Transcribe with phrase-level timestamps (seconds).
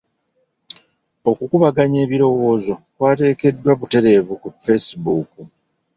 [1.29, 5.31] Okukubaganya ebirowoozo kwateekeddwa butereevu ku facebook.